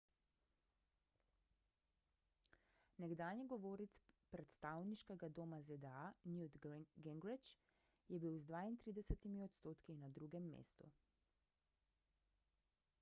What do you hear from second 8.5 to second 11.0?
32 odstotki na drugem mestu